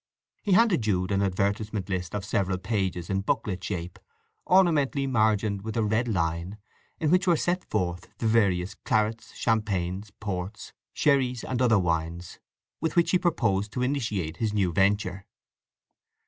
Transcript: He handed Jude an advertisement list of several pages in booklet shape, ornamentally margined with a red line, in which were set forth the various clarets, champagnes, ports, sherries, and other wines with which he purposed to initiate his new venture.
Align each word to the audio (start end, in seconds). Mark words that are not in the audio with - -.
He 0.41 0.53
handed 0.53 0.81
Jude 0.81 1.11
an 1.11 1.21
advertisement 1.21 1.87
list 1.87 2.15
of 2.15 2.25
several 2.25 2.57
pages 2.57 3.07
in 3.07 3.21
booklet 3.21 3.63
shape, 3.63 3.99
ornamentally 4.47 5.05
margined 5.05 5.61
with 5.61 5.77
a 5.77 5.83
red 5.83 6.07
line, 6.07 6.57
in 6.99 7.11
which 7.11 7.27
were 7.27 7.37
set 7.37 7.63
forth 7.69 8.07
the 8.17 8.25
various 8.25 8.73
clarets, 8.73 9.35
champagnes, 9.35 10.09
ports, 10.19 10.73
sherries, 10.91 11.43
and 11.43 11.61
other 11.61 11.77
wines 11.77 12.39
with 12.79 12.95
which 12.95 13.11
he 13.11 13.19
purposed 13.19 13.71
to 13.73 13.83
initiate 13.83 14.37
his 14.37 14.55
new 14.55 14.71
venture. 14.71 15.27